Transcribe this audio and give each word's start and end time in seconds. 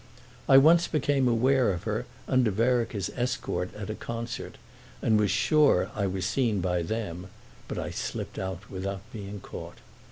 I 0.49 0.57
once 0.57 0.87
became 0.87 1.27
aware 1.27 1.71
of 1.71 1.83
her 1.83 2.07
under 2.27 2.49
Vereker's 2.49 3.11
escort 3.15 3.71
at 3.75 3.91
a 3.91 3.93
concert, 3.93 4.57
and 4.99 5.19
was 5.19 5.29
sure 5.29 5.91
I 5.93 6.07
was 6.07 6.25
seen 6.25 6.59
by 6.59 6.81
them, 6.81 7.27
but 7.67 7.77
I 7.77 7.91
slipped 7.91 8.39
out 8.39 8.71
without 8.71 9.01
being 9.13 9.41
caught. 9.41 9.77